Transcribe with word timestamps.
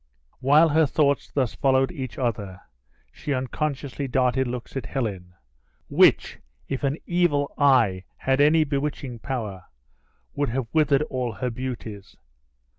While 0.39 0.69
her 0.69 0.87
thoughts 0.87 1.29
thus 1.31 1.53
followed 1.53 1.91
each 1.91 2.17
other, 2.17 2.61
she 3.11 3.35
unconsciously 3.35 4.07
darted 4.07 4.47
looks 4.47 4.75
on 4.75 4.81
Helen, 4.81 5.35
which, 5.89 6.39
if 6.67 6.83
an 6.83 6.97
evil 7.05 7.53
eye 7.55 8.05
had 8.17 8.41
any 8.41 8.63
bewitching 8.63 9.19
power, 9.19 9.65
would 10.33 10.49
have 10.49 10.65
withered 10.73 11.03
all 11.03 11.33
her 11.33 11.51
beauties. 11.51 12.17